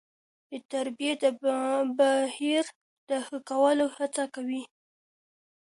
د 0.49 0.53
تربيې 0.71 1.13
د 1.23 1.23
بهیر 1.97 2.65
د 3.09 3.11
ښه 3.25 3.37
کولو 3.49 3.85
هڅه 3.97 4.23
کوي. 4.33 4.63